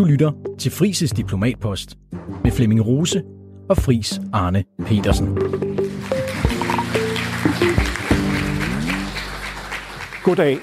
Du 0.00 0.04
lytter 0.04 0.32
til 0.58 0.72
Frises 0.72 1.10
Diplomatpost 1.10 1.98
med 2.44 2.50
Flemming 2.50 2.86
Rose 2.86 3.22
og 3.68 3.76
Fris 3.76 4.20
Arne 4.32 4.64
Petersen. 4.86 5.26
Goddag. 10.24 10.56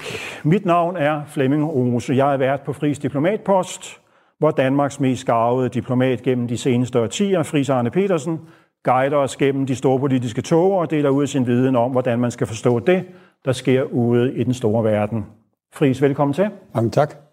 Mit 0.44 0.64
navn 0.64 0.96
er 0.96 1.22
Flemming 1.26 1.64
Rose. 1.64 2.14
Jeg 2.14 2.32
er 2.32 2.36
vært 2.36 2.60
på 2.60 2.72
Fris 2.72 2.98
Diplomatpost, 2.98 4.00
hvor 4.38 4.50
Danmarks 4.50 5.00
mest 5.00 5.26
gavede 5.26 5.68
diplomat 5.68 6.22
gennem 6.22 6.48
de 6.48 6.56
seneste 6.56 7.00
årtier, 7.00 7.42
Fris 7.42 7.68
Arne 7.68 7.90
Petersen, 7.90 8.38
guider 8.84 9.16
os 9.16 9.36
gennem 9.36 9.66
de 9.66 9.74
store 9.74 10.00
politiske 10.00 10.42
tog 10.42 10.72
og 10.72 10.90
deler 10.90 11.10
ud 11.10 11.22
af 11.22 11.28
sin 11.28 11.46
viden 11.46 11.76
om, 11.76 11.90
hvordan 11.90 12.18
man 12.18 12.30
skal 12.30 12.46
forstå 12.46 12.78
det, 12.78 13.04
der 13.44 13.52
sker 13.52 13.82
ude 13.82 14.34
i 14.34 14.44
den 14.44 14.54
store 14.54 14.84
verden. 14.84 15.26
Fris, 15.74 16.02
velkommen 16.02 16.34
til. 16.34 16.50
Mange 16.74 16.90
tak. 16.90 17.27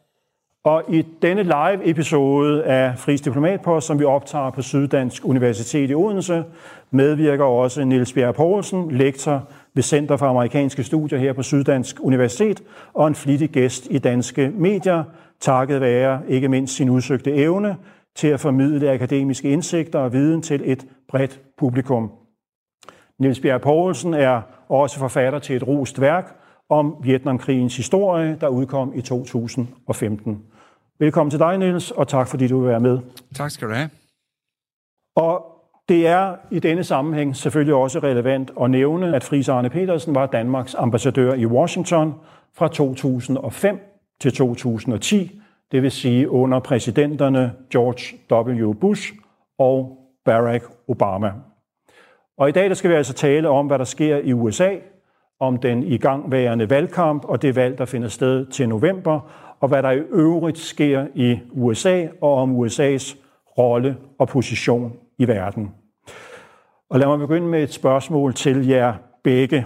Og 0.66 0.84
i 0.90 1.02
denne 1.22 1.44
live-episode 1.44 2.64
af 2.64 3.00
Fris 3.00 3.22
Diplomatpost, 3.22 3.88
som 3.88 4.00
vi 4.00 4.04
optager 4.04 4.50
på 4.50 4.62
Syddansk 4.62 5.26
Universitet 5.26 5.90
i 5.90 5.96
Odense, 5.96 6.44
medvirker 6.92 7.44
også 7.44 7.86
Niels 7.86 8.14
Bjerg 8.14 8.36
Poulsen, 8.36 8.92
lektor 8.92 9.44
ved 9.74 9.84
Center 9.84 10.18
for 10.18 10.26
Amerikanske 10.26 10.84
Studier 10.84 11.20
her 11.20 11.34
på 11.34 11.44
Syddansk 11.44 11.98
Universitet, 12.00 12.64
og 12.94 13.08
en 13.08 13.16
flittig 13.16 13.50
gæst 13.50 13.88
i 13.92 13.98
danske 13.98 14.52
medier, 14.56 15.04
takket 15.40 15.82
være 15.82 16.22
ikke 16.28 16.48
mindst 16.48 16.76
sin 16.76 16.90
udsøgte 16.90 17.34
evne 17.34 17.78
til 18.16 18.28
at 18.28 18.40
formidle 18.40 18.92
akademiske 18.92 19.50
indsigter 19.50 20.00
og 20.00 20.14
viden 20.14 20.42
til 20.42 20.62
et 20.66 20.86
bredt 21.10 21.42
publikum. 21.58 22.12
Niels 23.20 23.40
Bjerg 23.40 23.62
Poulsen 23.62 24.14
er 24.14 24.42
også 24.70 25.00
forfatter 25.00 25.40
til 25.40 25.56
et 25.56 25.68
rost 25.68 26.02
værk 26.02 26.36
om 26.70 26.96
Vietnamkrigens 27.04 27.78
historie, 27.78 28.38
der 28.42 28.48
udkom 28.48 28.92
i 28.96 29.02
2015. 29.02 30.44
Velkommen 31.00 31.32
til 31.32 31.40
dig, 31.40 31.58
Niels, 31.58 31.92
og 31.92 32.08
tak 32.08 32.28
fordi 32.28 32.48
du 32.48 32.60
vil 32.60 32.70
være 32.70 32.80
med. 32.80 33.00
Tak 33.36 33.52
skal 33.52 33.68
du 33.68 33.74
have. 33.74 33.90
Og 35.16 35.46
det 35.90 36.08
er 36.08 36.36
i 36.52 36.60
denne 36.60 36.84
sammenhæng 36.84 37.36
selvfølgelig 37.36 37.74
også 37.74 38.00
relevant 38.00 38.52
at 38.62 38.70
nævne, 38.70 39.16
at 39.16 39.24
Fris 39.24 39.50
Arne 39.50 39.70
Petersen 39.70 40.16
var 40.16 40.26
Danmarks 40.26 40.76
ambassadør 40.76 41.34
i 41.34 41.46
Washington 41.46 42.14
fra 42.54 42.68
2005 42.68 43.80
til 44.22 44.34
2010, 44.34 45.42
det 45.72 45.82
vil 45.82 45.92
sige 45.92 46.30
under 46.30 46.60
præsidenterne 46.60 47.54
George 47.72 48.18
W. 48.32 48.74
Bush 48.74 49.14
og 49.60 49.98
Barack 50.26 50.66
Obama. 50.88 51.32
Og 52.38 52.50
i 52.50 52.52
dag 52.52 52.70
der 52.70 52.76
skal 52.76 52.90
vi 52.90 52.96
altså 52.96 53.14
tale 53.14 53.50
om, 53.50 53.68
hvad 53.68 53.80
der 53.80 53.86
sker 53.86 54.18
i 54.18 54.34
USA, 54.34 54.76
om 55.40 55.58
den 55.58 55.84
igangværende 55.84 56.70
valgkamp 56.70 57.26
og 57.26 57.42
det 57.42 57.56
valg, 57.56 57.78
der 57.78 57.86
finder 57.86 58.08
sted 58.08 58.46
til 58.46 58.70
november, 58.70 59.20
og 59.60 59.68
hvad 59.68 59.84
der 59.84 59.92
i 59.92 60.00
øvrigt 60.00 60.58
sker 60.58 61.08
i 61.16 61.40
USA 61.52 62.08
og 62.22 62.34
om 62.34 62.66
USA's 62.66 63.18
rolle 63.58 63.98
og 64.20 64.28
position 64.28 64.94
i 65.20 65.28
verden. 65.28 65.72
Og 66.90 67.00
lad 67.00 67.08
mig 67.08 67.20
begynde 67.20 67.48
med 67.48 67.64
et 67.64 67.74
spørgsmål 67.74 68.34
til 68.34 68.68
jer 68.68 68.94
begge. 69.24 69.66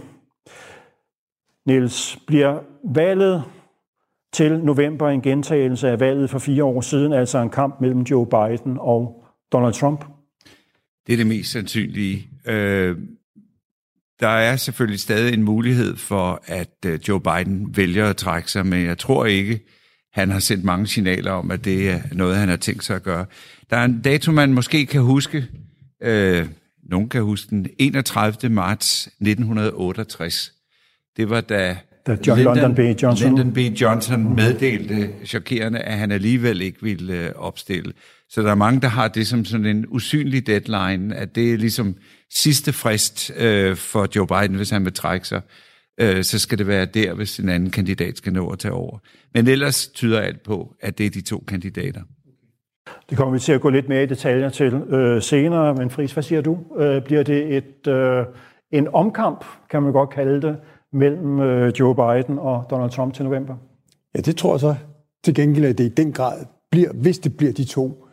Niels, 1.66 2.20
bliver 2.28 2.60
valget 2.94 3.44
til 4.34 4.60
november 4.60 5.10
en 5.10 5.22
gentagelse 5.22 5.90
af 5.90 6.00
valget 6.00 6.30
for 6.30 6.40
fire 6.40 6.64
år 6.64 6.82
siden, 6.82 7.14
altså 7.14 7.38
en 7.38 7.50
kamp 7.50 7.82
mellem 7.82 8.02
Joe 8.02 8.26
Biden 8.26 8.78
og 8.80 9.26
Donald 9.52 9.74
Trump? 9.74 10.06
Det 11.08 11.14
er 11.14 11.18
det 11.18 11.28
mest 11.28 11.52
sandsynlige. 11.52 12.30
Øh, 12.46 12.98
der 14.20 14.28
er 14.28 14.56
selvfølgelig 14.56 15.00
stadig 15.00 15.34
en 15.34 15.44
mulighed 15.44 15.96
for, 15.96 16.42
at 16.46 16.76
øh, 16.86 17.00
Joe 17.08 17.22
Biden 17.22 17.78
vælger 17.78 18.10
at 18.10 18.18
trække 18.18 18.52
sig, 18.52 18.66
men 18.66 18.86
jeg 18.86 18.98
tror 18.98 19.26
ikke, 19.26 19.60
han 20.14 20.32
har 20.32 20.40
sendt 20.40 20.64
mange 20.64 20.88
signaler 20.88 21.32
om, 21.32 21.52
at 21.52 21.66
det 21.66 21.90
er 21.90 22.00
noget, 22.12 22.38
han 22.38 22.50
har 22.50 22.56
tænkt 22.56 22.84
sig 22.84 22.96
at 22.96 23.04
gøre. 23.04 23.26
Der 23.70 23.78
er 23.78 23.86
en 23.86 24.02
dato, 24.02 24.32
man 24.32 24.54
måske 24.54 24.86
kan 24.86 25.02
huske. 25.02 25.48
Øh, 26.04 26.48
nogen 26.84 27.10
kan 27.10 27.22
huske 27.22 27.50
den. 27.50 27.68
31. 27.80 28.54
marts 28.54 29.08
1968. 29.08 30.54
Det 31.18 31.30
var 31.30 31.42
da 31.42 31.78
da 32.08 32.18
John 32.28 32.40
Lyndon, 32.40 32.56
Lyndon 32.56 32.76
B. 32.76 33.02
Johnson, 33.04 33.30
Lyndon 33.30 33.54
B. 33.54 33.58
Johnson 33.58 34.36
meddelte 34.36 35.10
chokerende, 35.26 35.80
at 35.80 35.98
han 35.98 36.12
alligevel 36.12 36.62
ikke 36.62 36.78
ville 36.82 37.14
øh, 37.14 37.32
opstille. 37.36 37.94
Så 38.30 38.42
der 38.42 38.52
er 38.52 38.56
mange, 38.56 38.82
der 38.82 38.88
har 38.88 39.08
det 39.08 39.28
som 39.28 39.46
sådan 39.46 39.66
en 39.66 39.86
usynlig 39.88 40.48
deadline, 40.48 41.16
at 41.16 41.36
det 41.36 41.54
er 41.54 41.58
ligesom 41.58 41.96
sidste 42.34 42.74
frist 42.74 43.32
øh, 43.38 43.76
for 43.76 44.08
Joe 44.16 44.28
Biden, 44.28 44.56
hvis 44.56 44.70
han 44.70 44.86
vil 44.86 44.94
trække 44.94 45.28
sig. 45.28 45.42
Øh, 46.00 46.24
så 46.24 46.40
skal 46.40 46.58
det 46.58 46.68
være 46.68 46.86
der, 46.86 47.14
hvis 47.14 47.40
en 47.40 47.50
anden 47.50 47.70
kandidat 47.70 48.18
skal 48.18 48.34
nå 48.34 48.50
at 48.50 48.60
tage 48.60 48.74
over. 48.74 48.98
Men 49.34 49.48
ellers 49.48 49.88
tyder 49.88 50.20
alt 50.20 50.44
på, 50.44 50.76
at 50.82 50.98
det 50.98 51.06
er 51.06 51.10
de 51.10 51.22
to 51.22 51.44
kandidater. 51.48 52.02
Det 53.10 53.18
kommer 53.18 53.34
vi 53.34 53.40
til 53.40 53.52
at 53.52 53.62
gå 53.62 53.70
lidt 53.70 53.90
mere 53.90 54.04
i 54.04 54.06
detaljer 54.06 54.50
til 54.50 54.74
øh, 54.74 55.22
senere, 55.22 55.76
men 55.76 55.90
Friis, 55.90 56.14
hvad 56.14 56.24
siger 56.24 56.42
du? 56.42 56.58
Øh, 56.78 57.02
bliver 57.02 57.24
det 57.24 57.58
et, 57.58 57.88
øh, 57.88 58.26
en 58.72 58.88
omkamp, 58.94 59.46
kan 59.70 59.84
man 59.84 59.92
godt 59.92 60.10
kalde 60.10 60.42
det, 60.48 60.58
mellem 60.94 61.40
øh, 61.40 61.74
Joe 61.80 61.96
Biden 61.96 62.40
og 62.40 62.68
Donald 62.70 62.92
Trump 62.92 63.14
til 63.14 63.26
november? 63.26 63.56
Ja, 64.16 64.22
det 64.22 64.36
tror 64.36 64.54
jeg 64.54 64.60
så 64.60 64.76
til 65.24 65.36
gengæld, 65.36 65.66
at 65.66 65.78
det 65.78 65.84
i 65.84 65.90
den 65.90 66.12
grad 66.12 66.46
bliver, 66.72 66.94
hvis 66.94 67.20
det 67.20 67.38
bliver 67.38 67.54
de 67.54 67.64
to. 67.64 68.06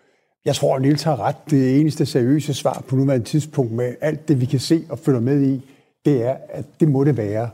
Jeg 0.45 0.55
tror, 0.55 0.77
at 0.77 0.83
Niels 0.83 1.03
har 1.03 1.21
ret. 1.21 1.37
Det 1.51 1.81
eneste 1.81 2.07
seriøse 2.07 2.55
svar 2.55 2.85
på 2.89 2.97
nuværende 2.97 3.27
tidspunkt 3.27 3.73
med 3.73 3.95
alt 4.01 4.29
det, 4.29 4.41
vi 4.41 4.47
kan 4.47 4.61
se 4.61 4.85
og 4.91 4.99
følge 4.99 5.21
med 5.21 5.43
i, 5.43 5.63
det 6.05 6.23
er, 6.25 6.37
at 6.49 6.65
det 6.81 6.89
må 6.89 7.05
det 7.05 7.17
være. 7.17 7.51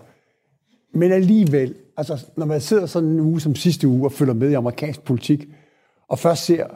Men 0.94 1.12
alligevel, 1.12 1.74
altså 1.96 2.26
når 2.36 2.46
man 2.46 2.60
sidder 2.60 2.86
sådan 2.86 3.08
en 3.08 3.20
uge 3.20 3.40
som 3.40 3.54
sidste 3.54 3.88
uge 3.88 4.04
og 4.04 4.12
følger 4.12 4.34
med 4.34 4.50
i 4.50 4.54
amerikansk 4.54 5.02
politik, 5.02 5.48
og 6.08 6.18
først 6.18 6.44
ser 6.44 6.66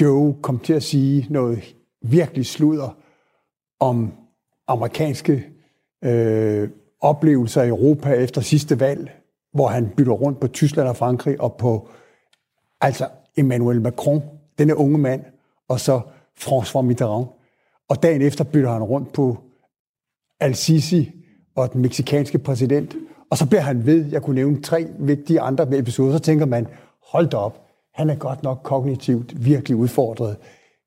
Joe 0.00 0.34
komme 0.42 0.60
til 0.64 0.72
at 0.72 0.82
sige 0.82 1.26
noget 1.30 1.74
virkelig 2.02 2.46
sludder 2.46 2.96
om 3.80 4.12
amerikanske 4.66 5.46
øh, 6.04 6.68
oplevelser 7.00 7.62
i 7.62 7.68
Europa 7.68 8.12
efter 8.12 8.40
sidste 8.40 8.80
valg, 8.80 9.10
hvor 9.52 9.68
han 9.68 9.92
bytter 9.96 10.12
rundt 10.12 10.40
på 10.40 10.48
Tyskland 10.48 10.88
og 10.88 10.96
Frankrig 10.96 11.40
og 11.40 11.56
på 11.56 11.88
altså 12.80 13.08
Emmanuel 13.36 13.82
Macron, 13.82 14.22
denne 14.58 14.76
unge 14.76 14.98
mand, 14.98 15.24
og 15.68 15.80
så 15.80 16.00
François 16.40 16.80
Mitterrand. 16.80 17.26
Og 17.88 18.02
dagen 18.02 18.22
efter 18.22 18.44
bytter 18.44 18.72
han 18.72 18.82
rundt 18.82 19.12
på 19.12 19.38
Al-Sisi 20.40 21.12
og 21.54 21.72
den 21.72 21.82
meksikanske 21.82 22.38
præsident. 22.38 22.96
Og 23.30 23.38
så 23.38 23.46
bliver 23.46 23.62
han 23.62 23.86
ved, 23.86 24.04
jeg 24.10 24.22
kunne 24.22 24.34
nævne 24.34 24.62
tre 24.62 24.86
vigtige 24.98 25.40
andre 25.40 25.78
episoder, 25.78 26.12
så 26.12 26.18
tænker 26.18 26.46
man, 26.46 26.66
hold 27.12 27.26
da 27.26 27.36
op, 27.36 27.60
han 27.94 28.10
er 28.10 28.14
godt 28.14 28.42
nok 28.42 28.60
kognitivt 28.62 29.44
virkelig 29.44 29.76
udfordret. 29.76 30.36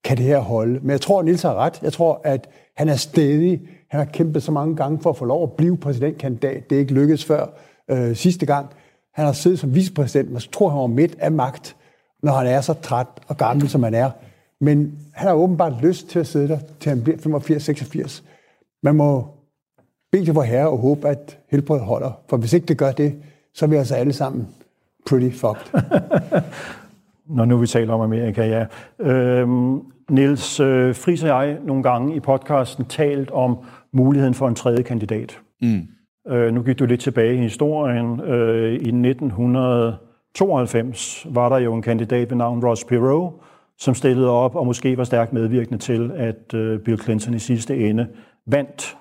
Kan 0.03 0.17
det 0.17 0.25
her 0.25 0.39
holde? 0.39 0.79
Men 0.81 0.89
jeg 0.89 1.01
tror, 1.01 1.21
Nils 1.21 1.41
har 1.41 1.55
ret. 1.55 1.79
Jeg 1.83 1.93
tror, 1.93 2.21
at 2.23 2.49
han 2.77 2.89
er 2.89 2.95
stedig. 2.95 3.61
Han 3.89 3.99
har 3.99 4.05
kæmpet 4.05 4.43
så 4.43 4.51
mange 4.51 4.75
gange 4.75 4.99
for 5.01 5.09
at 5.09 5.17
få 5.17 5.25
lov 5.25 5.43
at 5.43 5.51
blive 5.51 5.77
præsidentkandidat. 5.77 6.69
Det 6.69 6.75
er 6.75 6.79
ikke 6.79 6.93
lykkedes 6.93 7.25
før 7.25 7.45
øh, 7.91 8.15
sidste 8.15 8.45
gang. 8.45 8.67
Han 9.13 9.25
har 9.25 9.33
siddet 9.33 9.59
som 9.59 9.75
vicepræsident, 9.75 10.31
men 10.31 10.39
så 10.39 10.51
tror 10.51 10.69
han 10.69 10.79
var 10.79 10.87
midt 10.87 11.15
af 11.19 11.31
magt, 11.31 11.75
når 12.23 12.31
han 12.31 12.47
er 12.47 12.61
så 12.61 12.73
træt 12.73 13.07
og 13.27 13.37
gammel, 13.37 13.69
som 13.69 13.83
han 13.83 13.93
er. 13.93 14.11
Men 14.61 14.99
han 15.13 15.27
har 15.27 15.35
åbenbart 15.35 15.73
lyst 15.81 16.09
til 16.09 16.19
at 16.19 16.27
sidde 16.27 16.47
der, 16.47 16.59
til 16.79 16.89
han 16.89 17.03
bliver 17.03 17.17
85-86. 17.17 18.23
Man 18.83 18.95
må 18.95 19.27
bede 20.11 20.25
til 20.25 20.33
vor 20.33 20.41
herre 20.41 20.69
og 20.69 20.77
håbe, 20.77 21.07
at 21.07 21.37
helbredet 21.51 21.85
holder. 21.85 22.11
For 22.29 22.37
hvis 22.37 22.53
ikke 22.53 22.65
det 22.65 22.77
gør 22.77 22.91
det, 22.91 23.15
så 23.53 23.65
er 23.65 23.69
vi 23.69 23.75
altså 23.75 23.95
alle 23.95 24.13
sammen 24.13 24.47
pretty 25.09 25.29
fucked. 25.29 25.81
Når 27.35 27.45
nu 27.45 27.57
vi 27.57 27.67
taler 27.67 27.93
om 27.93 28.01
Amerika, 28.01 28.47
ja. 28.47 28.65
Øhm, 29.11 29.81
Niels 30.09 30.59
øh, 30.59 30.95
Friis 30.95 31.23
og 31.23 31.29
jeg 31.29 31.57
nogle 31.65 31.83
gange 31.83 32.15
i 32.15 32.19
podcasten 32.19 32.85
talt 32.85 33.31
om 33.31 33.57
muligheden 33.91 34.33
for 34.33 34.47
en 34.47 34.55
tredje 34.55 34.83
kandidat. 34.83 35.39
Mm. 35.61 35.81
Øh, 36.27 36.53
nu 36.53 36.61
gik 36.61 36.79
du 36.79 36.85
lidt 36.85 37.01
tilbage 37.01 37.35
i 37.35 37.37
historien. 37.37 38.21
Øh, 38.21 38.73
I 38.73 38.75
1992 38.75 41.27
var 41.29 41.49
der 41.49 41.57
jo 41.57 41.73
en 41.73 41.81
kandidat 41.81 42.29
ved 42.29 42.37
navn 42.37 42.65
Ross 42.65 42.83
Perot, 42.83 43.33
som 43.77 43.95
stillede 43.95 44.29
op 44.29 44.55
og 44.55 44.65
måske 44.65 44.97
var 44.97 45.03
stærkt 45.03 45.33
medvirkende 45.33 45.79
til, 45.79 46.11
at 46.15 46.53
øh, 46.53 46.79
Bill 46.79 47.01
Clinton 47.01 47.33
i 47.33 47.39
sidste 47.39 47.89
ende 47.89 48.07
vandt. 48.45 48.97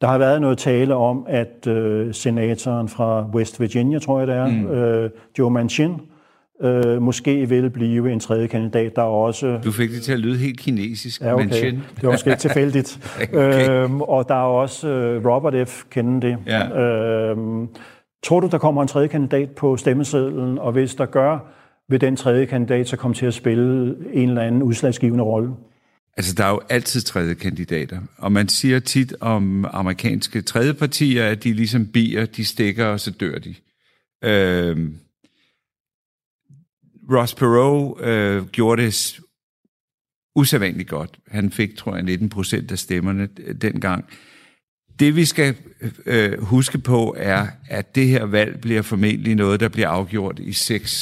Der 0.00 0.06
har 0.06 0.18
været 0.18 0.40
noget 0.40 0.58
tale 0.58 0.94
om, 0.94 1.26
at 1.28 1.66
øh, 1.66 2.14
senatoren 2.14 2.88
fra 2.88 3.30
West 3.34 3.60
Virginia, 3.60 3.98
tror 3.98 4.18
jeg 4.18 4.26
det 4.28 4.36
er, 4.36 4.46
mm. 4.46 4.66
øh, 4.66 5.10
Joe 5.38 5.50
Manchin, 5.50 6.00
øh, 6.62 7.02
måske 7.02 7.48
vil 7.48 7.70
blive 7.70 8.12
en 8.12 8.20
tredje 8.20 8.46
kandidat, 8.46 8.96
der 8.96 9.02
også... 9.02 9.58
Du 9.64 9.72
fik 9.72 9.90
det 9.90 10.02
til 10.02 10.12
at 10.12 10.18
lyde 10.18 10.38
helt 10.38 10.60
kinesisk, 10.60 11.20
ja, 11.20 11.34
okay. 11.34 11.44
Manchin. 11.44 11.74
Det 11.74 12.02
var 12.02 12.10
måske 12.10 12.36
tilfældigt. 12.36 12.98
okay. 13.22 13.70
øhm, 13.70 14.00
og 14.00 14.28
der 14.28 14.34
er 14.34 14.48
også 14.48 14.88
øh, 14.88 15.26
Robert 15.26 15.68
F. 15.68 15.84
Kennedy. 15.90 16.36
Ja. 16.46 16.80
Øhm, 16.80 17.68
tror 18.22 18.40
du, 18.40 18.48
der 18.50 18.58
kommer 18.58 18.82
en 18.82 18.88
tredje 18.88 19.08
kandidat 19.08 19.50
på 19.50 19.76
stemmesedlen, 19.76 20.58
og 20.58 20.72
hvis 20.72 20.94
der 20.94 21.06
gør, 21.06 21.38
vil 21.88 22.00
den 22.00 22.16
tredje 22.16 22.46
kandidat 22.46 22.88
så 22.88 22.96
komme 22.96 23.14
til 23.14 23.26
at 23.26 23.34
spille 23.34 23.96
en 24.12 24.28
eller 24.28 24.42
anden 24.42 24.62
udslagsgivende 24.62 25.24
rolle? 25.24 25.50
Altså, 26.16 26.34
der 26.34 26.44
er 26.44 26.50
jo 26.50 26.60
altid 26.68 27.00
tredje 27.00 27.34
kandidater, 27.34 28.00
og 28.16 28.32
man 28.32 28.48
siger 28.48 28.80
tit 28.80 29.14
om 29.20 29.64
amerikanske 29.64 30.42
tredje 30.42 30.74
partier, 30.74 31.26
at 31.26 31.44
de 31.44 31.52
ligesom 31.52 31.86
bier, 31.86 32.26
de 32.26 32.44
stikker, 32.44 32.86
og 32.86 33.00
så 33.00 33.10
dør 33.10 33.38
de. 33.38 33.54
Øh, 34.24 34.90
Ross 37.12 37.34
Perot 37.34 38.00
øh, 38.00 38.46
gjorde 38.46 38.82
det 38.82 39.20
usædvanligt 40.34 40.88
godt. 40.88 41.18
Han 41.28 41.50
fik, 41.50 41.76
tror 41.76 41.94
jeg, 41.94 42.04
19 42.04 42.28
procent 42.28 42.72
af 42.72 42.78
stemmerne 42.78 43.26
dengang. 43.60 44.04
Det 44.98 45.16
vi 45.16 45.24
skal 45.24 45.54
øh, 45.80 45.92
øh, 46.06 46.42
huske 46.42 46.78
på 46.78 47.14
er, 47.18 47.46
at 47.68 47.94
det 47.94 48.08
her 48.08 48.24
valg 48.24 48.60
bliver 48.60 48.82
formentlig 48.82 49.34
noget, 49.34 49.60
der 49.60 49.68
bliver 49.68 49.88
afgjort 49.88 50.38
i 50.38 50.52
seks 50.52 50.92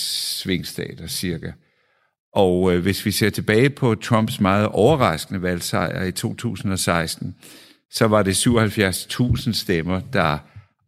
svingstater 0.40 1.06
cirka. 1.06 1.52
Og 2.32 2.72
øh, 2.72 2.82
hvis 2.82 3.06
vi 3.06 3.10
ser 3.10 3.30
tilbage 3.30 3.70
på 3.70 3.94
Trumps 3.94 4.40
meget 4.40 4.66
overraskende 4.66 5.42
valgsejr 5.42 6.04
i 6.04 6.12
2016, 6.12 7.34
så 7.90 8.06
var 8.06 8.22
det 8.22 8.46
77.000 8.46 9.52
stemmer, 9.52 10.00
der 10.12 10.38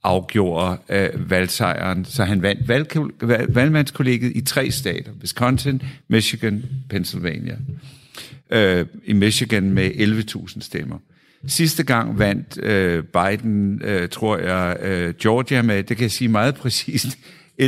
afgjorde 0.02 0.78
øh, 0.88 1.30
valgsejren. 1.30 2.04
Så 2.04 2.24
han 2.24 2.42
vandt 2.42 2.68
valg, 2.68 2.96
valg, 3.20 3.54
valgmandskollegiet 3.54 4.32
i 4.36 4.40
tre 4.40 4.70
stater. 4.70 5.12
Wisconsin, 5.20 5.82
Michigan, 6.08 6.64
Pennsylvania. 6.90 7.56
Øh, 8.50 8.86
I 9.04 9.12
Michigan 9.12 9.70
med 9.70 9.90
11.000 9.90 10.60
stemmer. 10.60 10.98
Sidste 11.46 11.82
gang 11.82 12.18
vandt 12.18 12.58
øh, 12.62 13.04
Biden, 13.04 13.82
øh, 13.84 14.08
tror 14.08 14.38
jeg, 14.38 14.76
øh, 14.82 15.14
Georgia 15.14 15.62
med, 15.62 15.82
det 15.82 15.96
kan 15.96 16.02
jeg 16.02 16.10
sige 16.10 16.28
meget 16.28 16.54
præcist, 16.54 17.18
11.779, 17.60 17.66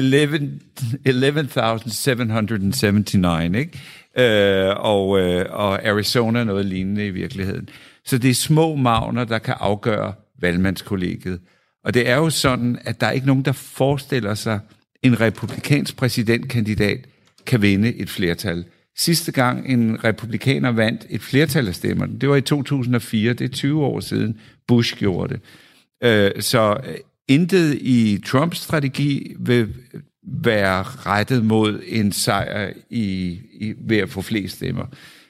ikke? 3.57 3.81
Øh, 4.19 4.77
og, 4.77 5.21
øh, 5.21 5.47
og 5.51 5.87
Arizona 5.87 6.45
noget 6.45 6.67
lignende 6.67 7.07
i 7.07 7.11
virkeligheden. 7.11 7.69
Så 8.05 8.19
det 8.19 8.31
er 8.31 8.35
små 8.35 8.77
magner, 8.77 9.25
der 9.25 9.39
kan 9.39 9.55
afgøre 9.61 10.13
valgmandskollegiet. 10.41 11.41
Og 11.85 11.95
det 11.95 12.09
er 12.09 12.17
jo 12.17 12.31
sådan, 12.31 12.79
at 12.85 13.01
der 13.01 13.07
er 13.07 13.11
ikke 13.11 13.27
nogen, 13.27 13.43
der 13.45 13.53
forestiller 13.53 14.35
sig, 14.35 14.61
en 15.03 15.21
republikansk 15.21 15.97
præsidentkandidat 15.97 16.99
kan 17.47 17.63
vinde 17.63 17.95
et 17.95 18.11
flertal. 18.11 18.65
Sidste 18.97 19.33
gang 19.33 19.73
en 19.73 20.05
republikaner 20.05 20.71
vandt 20.71 21.07
et 21.11 21.21
flertal 21.21 21.69
af 21.69 21.75
stemmerne, 21.75 22.19
det 22.19 22.29
var 22.29 22.37
i 22.37 22.41
2004, 22.41 23.33
det 23.33 23.45
er 23.45 23.49
20 23.49 23.85
år 23.85 24.01
siden, 24.01 24.41
Bush 24.69 24.97
gjorde 24.97 25.35
det. 25.35 25.41
Øh, 26.05 26.43
så 26.43 26.81
intet 27.29 27.75
i 27.81 28.21
Trumps 28.27 28.59
strategi 28.59 29.35
vil 29.39 29.75
være 30.23 30.83
rettet 30.83 31.45
mod 31.45 31.83
en 31.87 32.13
sejr 32.13 32.73
i, 32.91 33.39
i, 33.61 33.75
ved 33.81 33.97
at 33.97 34.11
få 34.11 34.23
flest 34.23 34.57
stemmer. 34.57 34.87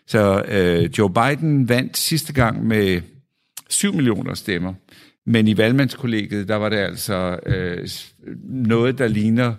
Så 0.06 0.42
øh, 0.48 0.90
Joe 0.98 1.10
Biden 1.10 1.68
vandt 1.68 1.98
sidste 1.98 2.32
gang 2.32 2.66
med 2.66 3.00
7 3.68 3.94
millioner 3.94 4.34
stemmer, 4.34 4.74
men 5.26 5.48
i 5.48 5.56
valgmandskollegiet, 5.56 6.48
der 6.48 6.56
var 6.56 6.68
det 6.68 6.76
altså 6.76 7.38
øh, 7.46 7.88
noget, 8.44 8.98
der 8.98 9.08
ligner 9.08 9.54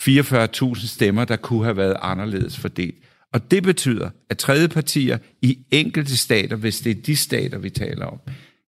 44.000 0.00 0.86
stemmer, 0.86 1.24
der 1.24 1.36
kunne 1.36 1.64
have 1.64 1.76
været 1.76 1.96
anderledes 2.02 2.58
fordelt. 2.58 2.94
Og 3.32 3.50
det 3.50 3.62
betyder, 3.62 4.10
at 4.30 4.38
tredje 4.38 4.68
partier 4.68 5.18
i 5.42 5.58
enkelte 5.70 6.16
stater, 6.16 6.56
hvis 6.56 6.80
det 6.80 6.90
er 6.90 7.02
de 7.02 7.16
stater, 7.16 7.58
vi 7.58 7.70
taler 7.70 8.06
om, 8.06 8.20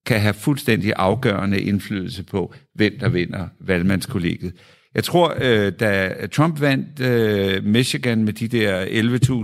kan 0.08 0.20
have 0.20 0.34
fuldstændig 0.34 0.92
afgørende 0.96 1.60
indflydelse 1.60 2.24
på, 2.24 2.54
hvem 2.74 2.92
der 3.00 3.08
vinder 3.08 3.48
valgmandskollegiet. 3.60 4.52
Jeg 4.94 5.04
tror, 5.04 5.34
øh, 5.40 5.72
da 5.80 6.14
Trump 6.32 6.60
vandt 6.60 7.00
øh, 7.00 7.64
Michigan 7.64 8.24
med 8.24 8.32
de 8.32 8.48
der 8.48 8.84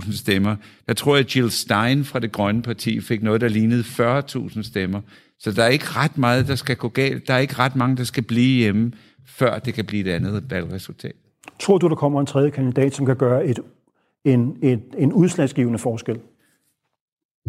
11.000 0.01 0.17
stemmer, 0.17 0.55
der 0.87 0.93
tror 0.93 1.15
jeg, 1.15 1.25
at 1.25 1.35
Jill 1.35 1.51
Stein 1.51 2.03
fra 2.03 2.19
det 2.19 2.31
grønne 2.31 2.61
parti 2.61 3.01
fik 3.01 3.23
noget, 3.23 3.41
der 3.41 3.47
lignede 3.47 3.81
40.000 3.81 4.63
stemmer. 4.63 5.01
Så 5.39 5.51
der 5.51 5.63
er 5.63 5.67
ikke 5.67 5.85
ret 5.87 6.17
meget, 6.17 6.47
der 6.47 6.55
skal 6.55 6.75
gå 6.75 6.87
galt. 6.87 7.27
Der 7.27 7.33
er 7.33 7.39
ikke 7.39 7.59
ret 7.59 7.75
mange, 7.75 7.97
der 7.97 8.03
skal 8.03 8.23
blive 8.23 8.57
hjemme, 8.57 8.91
før 9.27 9.59
det 9.59 9.73
kan 9.73 9.85
blive 9.85 10.07
et 10.07 10.11
andet 10.11 10.43
valgresultat. 10.49 11.15
Tror 11.59 11.77
du, 11.77 11.89
der 11.89 11.95
kommer 11.95 12.19
en 12.19 12.25
tredje 12.25 12.49
kandidat, 12.49 12.95
som 12.95 13.05
kan 13.05 13.15
gøre 13.15 13.45
et, 13.45 13.59
en, 14.25 14.57
et, 14.63 14.81
en 14.97 15.13
udslagsgivende 15.13 15.79
forskel? 15.79 16.19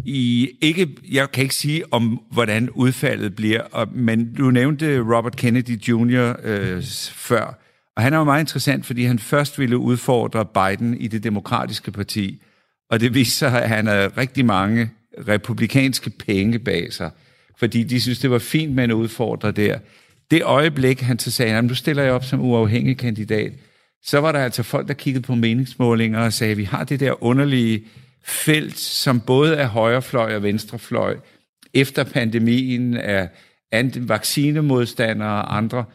I 0.05 0.49
ikke, 0.61 0.87
jeg 1.11 1.31
kan 1.31 1.43
ikke 1.43 1.55
sige 1.55 1.93
om, 1.93 2.21
hvordan 2.31 2.69
udfaldet 2.69 3.35
bliver, 3.35 3.85
men 3.95 4.33
du 4.33 4.51
nævnte 4.51 4.99
Robert 4.99 5.35
Kennedy 5.35 5.81
Jr. 5.87 6.33
Øh, 6.43 6.83
før, 7.13 7.59
og 7.95 8.03
han 8.03 8.13
er 8.13 8.17
jo 8.17 8.23
meget 8.23 8.39
interessant, 8.39 8.85
fordi 8.85 9.03
han 9.03 9.19
først 9.19 9.59
ville 9.59 9.77
udfordre 9.77 10.45
Biden 10.45 10.97
i 10.97 11.07
det 11.07 11.23
demokratiske 11.23 11.91
parti, 11.91 12.41
og 12.89 12.99
det 12.99 13.13
viste 13.13 13.35
sig, 13.37 13.63
at 13.63 13.69
han 13.69 13.87
har 13.87 14.17
rigtig 14.17 14.45
mange 14.45 14.91
republikanske 15.27 16.09
penge 16.09 16.59
bag 16.59 16.93
sig, 16.93 17.11
fordi 17.59 17.83
de 17.83 18.01
synes, 18.01 18.19
det 18.19 18.31
var 18.31 18.39
fint 18.39 18.75
med 18.75 18.83
en 18.83 18.91
udfordrer 18.91 19.51
der. 19.51 19.79
Det 20.31 20.43
øjeblik, 20.43 21.01
han 21.01 21.19
så 21.19 21.31
sagde, 21.31 21.61
nu 21.61 21.73
stiller 21.73 22.03
jeg 22.03 22.13
op 22.13 22.23
som 22.23 22.41
uafhængig 22.41 22.97
kandidat, 22.97 23.51
så 24.03 24.19
var 24.19 24.31
der 24.31 24.39
altså 24.39 24.63
folk, 24.63 24.87
der 24.87 24.93
kiggede 24.93 25.23
på 25.23 25.35
meningsmålinger 25.35 26.19
og 26.19 26.33
sagde, 26.33 26.55
vi 26.55 26.63
har 26.63 26.83
det 26.83 26.99
der 26.99 27.23
underlige 27.23 27.83
felt, 28.27 28.77
som 28.77 29.19
både 29.19 29.55
er 29.55 29.67
højrefløj 29.67 30.35
og 30.35 30.43
venstrefløj, 30.43 31.17
efter 31.73 32.03
pandemien 32.03 32.93
er 32.93 33.27
vaccinemodstandere 33.99 35.29
og 35.29 35.57
andre, 35.57 35.85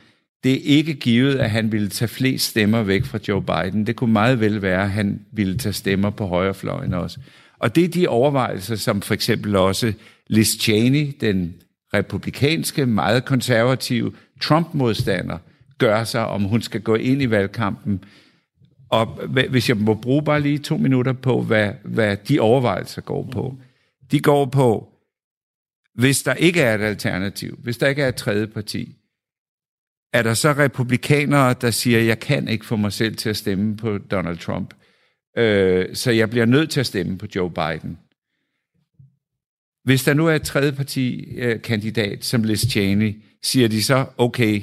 det 0.45 0.53
er 0.53 0.61
ikke 0.65 0.95
givet, 0.95 1.39
at 1.39 1.51
han 1.51 1.73
ville 1.73 1.89
tage 1.89 2.09
flest 2.09 2.51
stemmer 2.51 2.83
væk 2.83 3.05
fra 3.05 3.19
Joe 3.29 3.43
Biden. 3.43 3.87
Det 3.87 3.97
kunne 3.97 4.13
meget 4.13 4.41
vel 4.41 4.63
være, 4.63 4.83
at 4.83 4.91
han 4.91 5.21
ville 5.33 5.59
tage 5.59 5.73
stemmer 5.73 6.11
på 6.11 6.27
højrefløjen 6.27 6.95
også. 6.95 7.19
Og 7.59 7.75
det 7.75 7.85
er 7.85 7.89
de 7.89 8.09
overvejelser, 8.09 8.77
som 8.77 9.03
for 9.03 9.15
eksempel 9.15 9.57
også 9.57 9.93
Liz 10.27 10.61
Cheney, 10.61 11.13
den 11.21 11.55
republikanske, 11.95 12.87
meget 12.87 13.25
konservative 13.25 14.13
Trump-modstander, 14.41 15.39
gør 15.79 16.05
sig, 16.05 16.27
om 16.27 16.43
hun 16.43 16.63
skal 16.63 16.81
gå 16.81 16.95
ind 16.95 17.23
i 17.23 17.31
valgkampen. 17.31 18.05
Og 18.93 19.07
hvis 19.27 19.69
jeg 19.69 19.77
må 19.77 19.95
bruge 19.95 20.23
bare 20.23 20.41
lige 20.41 20.59
to 20.59 20.77
minutter 20.77 21.13
på, 21.13 21.43
hvad, 21.43 21.73
hvad 21.85 22.17
de 22.17 22.41
overvejelser 22.41 23.03
går 23.03 23.29
på. 23.33 23.57
De 24.11 24.21
går 24.21 24.47
på, 24.47 24.89
hvis 25.95 26.23
der 26.23 26.35
ikke 26.35 26.61
er 26.61 26.75
et 26.75 26.81
alternativ, 26.81 27.59
hvis 27.63 27.79
der 27.79 27.89
ikke 27.89 28.03
er 28.03 28.09
et 28.09 28.15
tredje 28.15 28.47
parti, 28.47 28.97
er 30.13 30.23
der 30.23 30.35
så 30.35 30.53
republikanere, 30.53 31.55
der 31.61 31.71
siger, 31.71 32.01
jeg 32.01 32.21
kan 32.21 32.49
ikke 32.49 32.67
få 32.67 32.77
mig 32.77 32.93
selv 32.93 33.17
til 33.17 33.31
at 33.31 33.37
stemme 33.37 33.77
på 33.77 33.99
Donald 33.99 34.39
Trump, 34.39 34.75
øh, 35.37 35.95
så 35.95 36.11
jeg 36.11 36.31
bliver 36.31 36.47
nødt 36.47 36.71
til 36.71 36.81
at 36.81 36.87
stemme 36.87 37.19
på 37.19 37.27
Joe 37.37 37.51
Biden. 37.51 37.99
Hvis 39.85 40.05
der 40.05 40.15
nu 40.15 40.27
er 40.27 40.35
et 40.35 40.43
tredje 40.43 40.73
parti 40.73 41.35
øh, 41.37 41.63
kandidat 41.63 42.25
som 42.25 42.45
Liz 42.45 42.67
Cheney, 42.67 43.23
siger 43.43 43.69
de 43.69 43.83
så, 43.83 44.07
okay, 44.19 44.63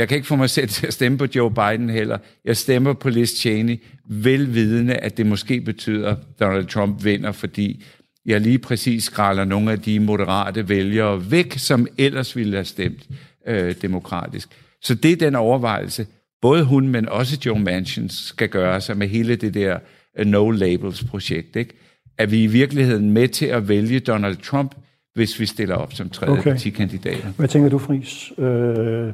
jeg 0.00 0.08
kan 0.08 0.16
ikke 0.16 0.26
få 0.26 0.36
mig 0.36 0.50
selv 0.50 0.68
til 0.68 0.86
at 0.86 0.92
stemme 0.92 1.18
på 1.18 1.26
Joe 1.34 1.50
Biden 1.50 1.90
heller. 1.90 2.18
Jeg 2.44 2.56
stemmer 2.56 2.92
på 2.92 3.08
Liz 3.10 3.30
Cheney, 3.30 3.76
velvidende, 4.04 4.94
at 4.94 5.16
det 5.16 5.26
måske 5.26 5.60
betyder, 5.60 6.10
at 6.10 6.16
Donald 6.40 6.66
Trump 6.66 7.04
vinder, 7.04 7.32
fordi 7.32 7.84
jeg 8.26 8.40
lige 8.40 8.58
præcis 8.58 9.04
skralder 9.04 9.44
nogle 9.44 9.72
af 9.72 9.80
de 9.80 10.00
moderate 10.00 10.68
vælgere 10.68 11.30
væk, 11.30 11.58
som 11.58 11.86
ellers 11.98 12.36
ville 12.36 12.56
have 12.56 12.64
stemt 12.64 13.08
øh, 13.46 13.74
demokratisk. 13.82 14.48
Så 14.82 14.94
det 14.94 15.12
er 15.12 15.16
den 15.16 15.34
overvejelse, 15.34 16.06
både 16.42 16.64
hun, 16.64 16.88
men 16.88 17.08
også 17.08 17.38
Joe 17.46 17.58
Manchin 17.58 18.08
skal 18.08 18.48
gøre 18.48 18.80
sig 18.80 18.96
med 18.96 19.08
hele 19.08 19.36
det 19.36 19.54
der 19.54 19.78
uh, 20.20 20.26
No 20.26 20.50
Labels 20.50 21.04
projekt. 21.04 21.56
Ikke? 21.56 21.74
Er 22.18 22.26
vi 22.26 22.42
i 22.42 22.46
virkeligheden 22.46 23.10
med 23.10 23.28
til 23.28 23.46
at 23.46 23.68
vælge 23.68 24.00
Donald 24.00 24.36
Trump, 24.36 24.74
hvis 25.14 25.40
vi 25.40 25.46
stiller 25.46 25.74
op 25.74 25.92
som 25.92 26.10
tredje 26.10 26.38
okay. 26.38 26.50
partikandidater? 26.50 27.32
Hvad 27.36 27.48
tænker 27.48 27.68
du, 27.68 27.78
Friis? 27.78 28.32
Øh, 28.38 29.12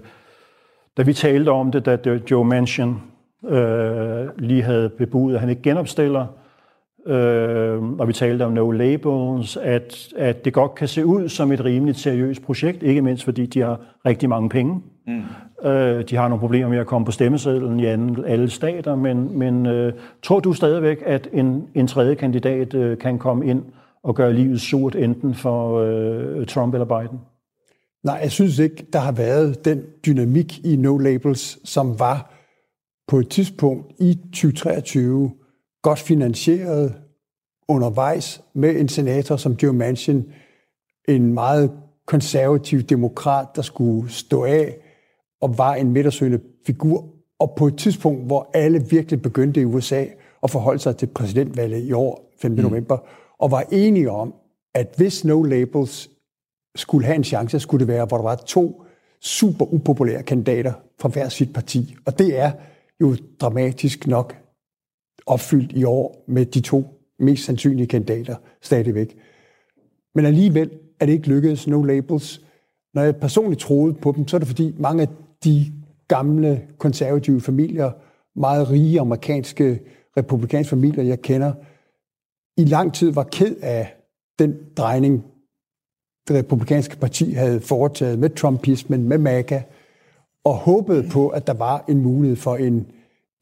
da 0.96 1.02
vi 1.02 1.12
talte 1.12 1.48
om 1.48 1.70
det, 1.70 1.86
da 1.86 2.18
Joe 2.30 2.44
Manchin 2.44 2.96
øh, 3.48 4.26
lige 4.38 4.62
havde 4.62 4.88
bebudet, 4.88 5.34
at 5.34 5.40
han 5.40 5.50
ikke 5.50 5.62
genopstiller, 5.62 6.26
øh, 7.06 7.82
og 7.82 8.08
vi 8.08 8.12
talte 8.12 8.42
om 8.44 8.52
no 8.52 8.70
labels, 8.70 9.56
at, 9.56 10.08
at 10.16 10.44
det 10.44 10.52
godt 10.52 10.74
kan 10.74 10.88
se 10.88 11.06
ud 11.06 11.28
som 11.28 11.52
et 11.52 11.64
rimeligt 11.64 11.98
seriøst 11.98 12.42
projekt, 12.42 12.82
ikke 12.82 13.02
mindst 13.02 13.24
fordi 13.24 13.46
de 13.46 13.60
har 13.60 13.80
rigtig 14.06 14.28
mange 14.28 14.48
penge. 14.48 14.82
Mm. 15.06 15.22
Øh, 15.68 16.04
de 16.04 16.16
har 16.16 16.28
nogle 16.28 16.40
problemer 16.40 16.68
med 16.68 16.78
at 16.78 16.86
komme 16.86 17.04
på 17.04 17.12
stemmesedlen 17.12 17.80
i 17.80 17.84
alle 18.26 18.50
stater, 18.50 18.96
men, 18.96 19.38
men 19.38 19.66
øh, 19.66 19.92
tror 20.22 20.40
du 20.40 20.52
stadigvæk, 20.52 21.02
at 21.06 21.28
en, 21.32 21.68
en 21.74 21.86
tredje 21.86 22.14
kandidat 22.14 22.74
øh, 22.74 22.98
kan 22.98 23.18
komme 23.18 23.46
ind 23.46 23.62
og 24.02 24.14
gøre 24.14 24.32
livet 24.32 24.60
surt 24.60 24.96
enten 24.96 25.34
for 25.34 25.80
øh, 25.80 26.46
Trump 26.46 26.74
eller 26.74 27.00
Biden? 27.00 27.20
Nej, 28.06 28.18
jeg 28.22 28.32
synes 28.32 28.58
ikke, 28.58 28.86
der 28.92 28.98
har 28.98 29.12
været 29.12 29.64
den 29.64 29.82
dynamik 30.06 30.64
i 30.64 30.76
No 30.76 30.98
Labels, 30.98 31.68
som 31.68 31.98
var 31.98 32.34
på 33.08 33.18
et 33.18 33.28
tidspunkt 33.28 33.92
i 34.00 34.14
2023 34.14 35.30
godt 35.82 35.98
finansieret 35.98 36.94
undervejs 37.68 38.42
med 38.54 38.80
en 38.80 38.88
senator 38.88 39.36
som 39.36 39.52
Joe 39.52 39.72
Manchin, 39.72 40.24
en 41.08 41.34
meget 41.34 41.72
konservativ 42.06 42.82
demokrat, 42.82 43.46
der 43.56 43.62
skulle 43.62 44.12
stå 44.12 44.44
af 44.44 44.76
og 45.40 45.58
var 45.58 45.74
en 45.74 45.92
midtersøgende 45.92 46.40
figur. 46.66 47.08
Og 47.38 47.54
på 47.58 47.66
et 47.66 47.78
tidspunkt, 47.78 48.26
hvor 48.26 48.50
alle 48.54 48.84
virkelig 48.90 49.22
begyndte 49.22 49.60
i 49.60 49.64
USA 49.64 50.04
at 50.42 50.50
forholde 50.50 50.78
sig 50.78 50.96
til 50.96 51.06
præsidentvalget 51.06 51.84
i 51.84 51.92
år, 51.92 52.32
5. 52.42 52.50
Mm. 52.50 52.58
november, 52.58 52.98
og 53.38 53.50
var 53.50 53.64
enige 53.72 54.10
om, 54.10 54.34
at 54.74 54.94
hvis 54.96 55.24
No 55.24 55.42
Labels 55.42 56.10
skulle 56.76 57.06
have 57.06 57.16
en 57.16 57.24
chance, 57.24 57.60
skulle 57.60 57.86
det 57.86 57.94
være, 57.94 58.06
hvor 58.06 58.16
der 58.16 58.24
var 58.24 58.34
to 58.34 58.82
super 59.20 59.74
upopulære 59.74 60.22
kandidater 60.22 60.72
fra 61.00 61.08
hver 61.08 61.28
sit 61.28 61.52
parti. 61.52 61.96
Og 62.06 62.18
det 62.18 62.38
er 62.38 62.52
jo 63.00 63.16
dramatisk 63.40 64.06
nok 64.06 64.36
opfyldt 65.26 65.72
i 65.72 65.84
år 65.84 66.24
med 66.28 66.46
de 66.46 66.60
to 66.60 66.84
mest 67.18 67.44
sandsynlige 67.44 67.86
kandidater 67.86 68.36
stadigvæk. 68.62 69.16
Men 70.14 70.26
alligevel 70.26 70.70
er 71.00 71.06
det 71.06 71.12
ikke 71.12 71.28
lykkedes, 71.28 71.66
no 71.66 71.82
labels. 71.82 72.40
Når 72.94 73.02
jeg 73.02 73.16
personligt 73.16 73.60
troede 73.60 73.94
på 73.94 74.12
dem, 74.16 74.28
så 74.28 74.36
er 74.36 74.38
det 74.38 74.48
fordi 74.48 74.74
mange 74.78 75.02
af 75.02 75.08
de 75.44 75.72
gamle 76.08 76.62
konservative 76.78 77.40
familier, 77.40 77.90
meget 78.38 78.70
rige 78.70 79.00
amerikanske 79.00 79.80
republikanske 80.16 80.70
familier, 80.70 81.04
jeg 81.04 81.22
kender, 81.22 81.52
i 82.56 82.64
lang 82.64 82.94
tid 82.94 83.10
var 83.10 83.22
ked 83.22 83.56
af 83.62 83.96
den 84.38 84.56
drejning, 84.76 85.24
det 86.28 86.36
republikanske 86.36 86.96
parti 86.96 87.32
havde 87.32 87.60
foretaget 87.60 88.18
med 88.18 88.30
Trumpismen, 88.30 89.08
med 89.08 89.18
MAGA, 89.18 89.62
og 90.44 90.54
håbede 90.54 91.08
på, 91.10 91.28
at 91.28 91.46
der 91.46 91.54
var 91.54 91.84
en 91.88 92.02
mulighed 92.02 92.36
for 92.36 92.56
en, 92.56 92.86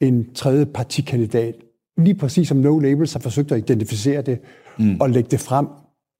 en 0.01 0.33
tredje 0.33 0.65
partikandidat. 0.65 1.55
Lige 1.97 2.15
præcis 2.15 2.47
som 2.47 2.57
No 2.57 2.79
Labels 2.79 3.13
har 3.13 3.19
forsøgt 3.19 3.51
at 3.51 3.57
identificere 3.57 4.21
det 4.21 4.39
mm. 4.79 5.01
og 5.01 5.09
lægge 5.09 5.29
det 5.31 5.39
frem. 5.39 5.67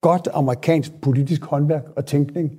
Godt 0.02 0.28
amerikansk 0.34 0.92
politisk 1.02 1.44
håndværk 1.44 1.84
og 1.96 2.06
tænkning, 2.06 2.52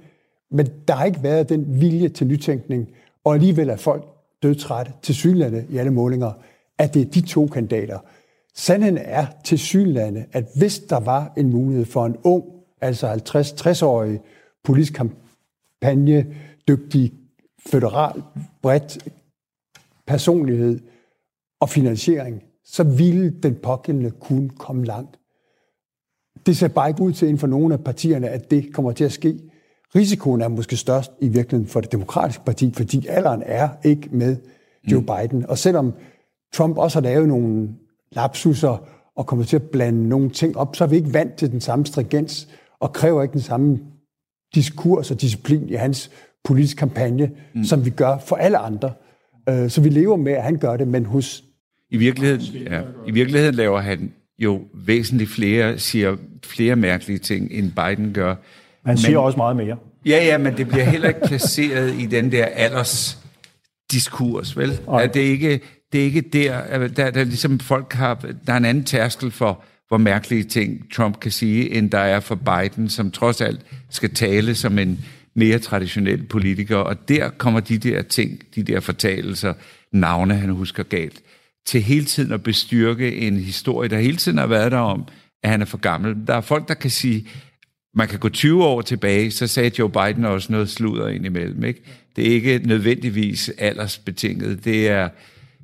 men 0.51 0.67
der 0.89 0.95
har 0.95 1.05
ikke 1.05 1.23
været 1.23 1.49
den 1.49 1.81
vilje 1.81 2.09
til 2.09 2.27
nytænkning, 2.27 2.89
og 3.25 3.35
alligevel 3.35 3.69
er 3.69 3.77
folk 3.77 4.05
dødtrætte 4.43 4.93
til 5.03 5.15
synlande 5.15 5.67
i 5.71 5.77
alle 5.77 5.91
målinger, 5.91 6.33
at 6.79 6.95
det 6.95 7.03
er 7.03 7.11
de 7.11 7.21
to 7.21 7.47
kandidater. 7.47 7.99
Sandheden 8.55 8.99
er 9.01 9.27
til 9.45 9.59
synlande, 9.59 10.25
at 10.33 10.45
hvis 10.57 10.79
der 10.79 11.01
var 11.01 11.33
en 11.37 11.51
mulighed 11.51 11.85
for 11.85 12.07
en 12.07 12.17
ung, 12.25 12.45
altså 12.81 13.13
50-60-årig 13.13 14.21
politisk 14.65 14.93
kampagne, 14.93 16.27
dygtig, 16.69 17.13
federal, 17.67 18.23
bredt 18.63 18.99
personlighed 20.07 20.81
og 21.61 21.69
finansiering, 21.69 22.43
så 22.65 22.85
ville 22.85 23.31
den 23.43 23.55
pågældende 23.55 24.11
kunne 24.11 24.49
komme 24.49 24.85
langt. 24.85 25.19
Det 26.47 26.57
ser 26.57 26.69
bare 26.69 26.89
ikke 26.89 27.03
ud 27.03 27.13
til 27.13 27.29
inden 27.29 27.39
for 27.39 27.47
nogle 27.47 27.75
af 27.75 27.85
partierne, 27.85 28.29
at 28.29 28.51
det 28.51 28.73
kommer 28.75 28.93
til 28.93 29.05
at 29.05 29.13
ske. 29.13 29.41
Risikoen 29.95 30.41
er 30.41 30.49
måske 30.49 30.77
størst 30.77 31.13
i 31.21 31.29
virkeligheden 31.29 31.67
for 31.67 31.81
det 31.81 31.93
demokratiske 31.93 32.45
parti, 32.45 32.73
fordi 32.77 33.07
alderen 33.07 33.43
er 33.47 33.69
ikke 33.85 34.09
med 34.13 34.37
Joe 34.93 35.01
mm. 35.01 35.07
Biden. 35.07 35.47
Og 35.47 35.59
selvom 35.59 35.95
Trump 36.55 36.79
også 36.79 37.01
har 37.01 37.03
lavet 37.03 37.29
nogle 37.29 37.69
lapsuser 38.13 38.89
og 39.17 39.27
kommer 39.27 39.45
til 39.45 39.57
at 39.57 39.71
blande 39.71 40.09
nogle 40.09 40.31
ting 40.31 40.57
op, 40.57 40.77
så 40.77 40.85
er 40.85 40.89
vi 40.89 40.97
ikke 40.97 41.15
vant 41.15 41.35
til 41.35 41.51
den 41.53 41.61
samme 41.61 41.87
stringens 41.87 42.49
og 42.81 42.93
kræver 42.93 43.23
ikke 43.23 43.33
den 43.33 43.41
samme 43.41 43.79
diskurs 44.55 45.11
og 45.11 45.21
disciplin 45.21 45.69
i 45.69 45.75
hans 45.75 46.11
politiske 46.45 46.79
kampagne, 46.79 47.31
mm. 47.55 47.65
som 47.65 47.85
vi 47.85 47.91
gør 47.91 48.19
for 48.19 48.37
alle 48.37 48.59
andre. 48.59 48.93
Øh, 49.49 49.71
så 49.71 49.81
vi 49.81 49.89
lever 49.89 50.17
med, 50.17 50.33
at 50.33 50.43
han 50.43 50.59
gør 50.59 50.77
det, 50.77 50.89
men 50.89 51.05
hos... 51.05 51.45
I 51.91 51.97
virkeligheden, 51.97 52.43
ja, 52.43 52.83
i 53.07 53.11
virkeligheden 53.11 53.55
laver 53.55 53.81
han 53.81 54.13
jo 54.39 54.61
væsentligt 54.75 55.31
flere, 55.31 55.79
siger 55.79 56.17
flere 56.45 56.77
mærkelige 56.77 57.19
ting, 57.19 57.53
end 57.53 57.73
Biden 57.73 58.13
gør. 58.13 58.35
Han 58.87 58.99
siger 58.99 59.19
men, 59.19 59.25
også 59.25 59.37
meget 59.37 59.57
mere. 59.57 59.77
Ja, 60.07 60.25
ja, 60.25 60.39
men 60.39 60.57
det 60.57 60.69
bliver 60.69 60.85
heller 60.85 61.09
ikke 61.09 61.21
placeret 61.27 61.95
i 61.95 62.07
den 62.07 62.33
der 62.33 62.45
alders 62.45 63.19
diskurs, 63.93 64.57
vel? 64.57 64.81
At 64.93 65.15
det, 65.15 65.27
er 65.27 65.31
ikke, 65.31 65.61
det 65.93 66.01
er 66.01 66.05
ikke 66.05 66.21
der, 66.21 66.89
der, 66.89 67.11
der 67.11 67.25
ligesom 67.25 67.59
folk 67.59 67.93
har, 67.93 68.15
der 68.47 68.53
er 68.53 68.57
en 68.57 68.65
anden 68.65 68.85
tærskel 68.85 69.31
for, 69.31 69.65
hvor 69.89 69.97
mærkelige 69.97 70.45
ting 70.45 70.93
Trump 70.93 71.21
kan 71.21 71.31
sige, 71.31 71.71
end 71.71 71.91
der 71.91 71.99
er 71.99 72.21
for 72.21 72.35
Biden, 72.35 72.89
som 72.89 73.11
trods 73.11 73.41
alt 73.41 73.61
skal 73.91 74.15
tale 74.15 74.55
som 74.55 74.79
en 74.79 75.05
mere 75.35 75.59
traditionel 75.59 76.23
politiker. 76.23 76.77
Og 76.77 77.09
der 77.09 77.29
kommer 77.29 77.61
de 77.61 77.79
der 77.79 78.03
ting, 78.03 78.41
de 78.55 78.63
der 78.63 78.81
fortalelser, 78.81 79.55
navne 79.93 80.35
han 80.35 80.51
husker 80.51 80.83
galt, 80.83 81.23
til 81.67 81.83
hele 81.83 82.05
tiden 82.05 82.33
at 82.33 82.43
bestyrke 82.43 83.17
en 83.17 83.37
historie, 83.37 83.89
der 83.89 83.99
hele 83.99 84.17
tiden 84.17 84.39
har 84.39 84.47
været 84.47 84.73
der 84.73 84.79
om, 84.79 85.09
at 85.43 85.51
han 85.51 85.61
er 85.61 85.67
for 85.67 85.79
gammel. 85.79 86.17
Der 86.27 86.35
er 86.35 86.41
folk, 86.41 86.69
der 86.69 86.75
kan 86.75 86.91
sige, 86.91 87.29
man 87.95 88.09
kan 88.09 88.19
gå 88.19 88.29
20 88.29 88.65
år 88.65 88.81
tilbage, 88.81 89.31
så 89.31 89.47
sagde 89.47 89.71
Joe 89.79 89.91
Biden 89.91 90.25
også 90.25 90.53
noget 90.53 90.69
sludder 90.69 91.09
ind 91.09 91.27
imellem. 91.27 91.65
Ikke? 91.65 91.83
Det 92.17 92.27
er 92.29 92.33
ikke 92.35 92.61
nødvendigvis 92.65 93.51
aldersbetinget. 93.59 94.65
Det 94.65 94.89
er, 94.89 95.09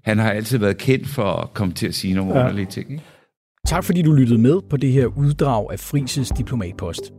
han 0.05 0.19
har 0.19 0.31
altid 0.31 0.59
været 0.59 0.79
kendt 0.79 1.09
for 1.09 1.33
at 1.33 1.55
komme 1.55 1.75
til 1.75 1.87
at 1.87 1.95
sige 1.95 2.15
nogle 2.15 2.35
ja. 2.35 2.41
underlige 2.41 2.67
ting. 2.67 2.91
Ikke? 2.91 3.03
Tak 3.67 3.85
fordi 3.85 4.03
du 4.03 4.13
lyttede 4.13 4.41
med 4.41 4.61
på 4.71 4.77
det 4.77 4.93
her 4.93 5.07
uddrag 5.07 5.73
af 5.73 5.81
Frises 5.81 6.29
Diplomatpost. 6.29 7.13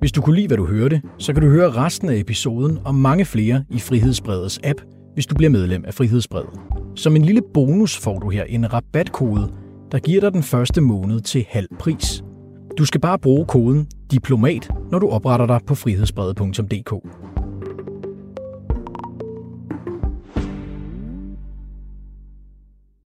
Hvis 0.00 0.12
du 0.12 0.22
kunne 0.22 0.36
lide, 0.36 0.46
hvad 0.46 0.56
du 0.56 0.66
hørte, 0.66 1.02
så 1.18 1.32
kan 1.32 1.42
du 1.42 1.48
høre 1.48 1.70
resten 1.70 2.08
af 2.08 2.16
episoden 2.16 2.78
og 2.84 2.94
mange 2.94 3.24
flere 3.24 3.64
i 3.70 3.78
Frihedsbredets 3.78 4.60
app, 4.64 4.80
hvis 5.14 5.26
du 5.26 5.34
bliver 5.34 5.50
medlem 5.50 5.84
af 5.84 5.94
Frihedsbredet. 5.94 6.50
Som 6.96 7.16
en 7.16 7.22
lille 7.22 7.42
bonus 7.54 7.98
får 7.98 8.18
du 8.18 8.28
her 8.28 8.44
en 8.44 8.72
rabatkode, 8.72 9.52
der 9.92 9.98
giver 9.98 10.20
dig 10.20 10.32
den 10.32 10.42
første 10.42 10.80
måned 10.80 11.20
til 11.20 11.46
halv 11.48 11.68
pris. 11.78 12.22
Du 12.78 12.84
skal 12.84 13.00
bare 13.00 13.18
bruge 13.18 13.46
koden 13.46 13.86
DIPLOMAT, 14.10 14.70
når 14.90 14.98
du 14.98 15.08
opretter 15.08 15.46
dig 15.46 15.60
på 15.66 15.74
frihedsbredet.dk. 15.74 16.92